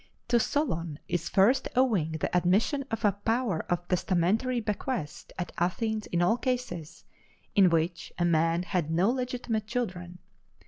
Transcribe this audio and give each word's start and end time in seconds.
To 0.29 0.39
Solon 0.39 0.97
is 1.07 1.29
first 1.29 1.67
owing 1.75 2.13
the 2.13 2.35
admission 2.35 2.85
of 2.89 3.05
a 3.05 3.11
power 3.11 3.63
of 3.69 3.87
testamentary 3.87 4.59
bequest 4.59 5.31
at 5.37 5.51
Athens 5.59 6.07
in 6.07 6.23
all 6.23 6.37
cases 6.37 7.05
in 7.53 7.69
which 7.69 8.11
a 8.17 8.25
man 8.25 8.63
had 8.63 8.89
no 8.89 9.11
legitimate 9.11 9.67
children. 9.67 10.17